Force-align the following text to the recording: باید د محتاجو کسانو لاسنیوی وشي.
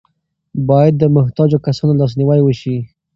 باید 0.69 0.93
د 0.97 1.03
محتاجو 1.15 1.63
کسانو 1.65 1.97
لاسنیوی 1.99 2.39
وشي. 2.43 2.77